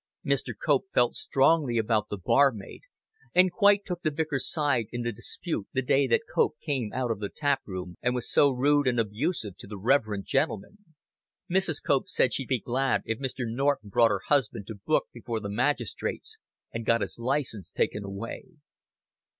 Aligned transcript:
Mrs. 0.25 0.53
Cope 0.65 0.85
felt 0.95 1.13
strongly 1.13 1.77
about 1.77 2.09
the 2.09 2.17
barmaid, 2.17 2.81
and 3.35 3.51
quite 3.51 3.85
took 3.85 4.01
the 4.01 4.09
vicar's 4.09 4.49
side 4.49 4.87
in 4.91 5.03
the 5.03 5.11
dispute 5.11 5.67
the 5.73 5.83
day 5.83 6.07
that 6.07 6.23
Cope 6.33 6.59
came 6.59 6.89
out 6.91 7.11
of 7.11 7.19
the 7.19 7.29
tap 7.29 7.61
room 7.67 7.93
and 8.01 8.15
was 8.15 8.27
so 8.27 8.49
rude 8.49 8.87
and 8.87 8.99
abusive 8.99 9.57
to 9.57 9.67
the 9.67 9.77
reverend 9.77 10.25
gentleman. 10.25 10.79
Mrs. 11.51 11.83
Cope 11.85 12.09
said 12.09 12.33
she'd 12.33 12.47
be 12.47 12.59
glad 12.59 13.03
if 13.05 13.19
Mr. 13.19 13.45
Norton 13.47 13.91
brought 13.91 14.09
her 14.09 14.21
husband 14.25 14.65
to 14.65 14.73
book 14.87 15.05
before 15.13 15.39
the 15.39 15.49
magistrates 15.49 16.39
and 16.73 16.83
got 16.83 17.01
his 17.01 17.19
license 17.19 17.69
taken 17.71 18.03
away. 18.03 18.45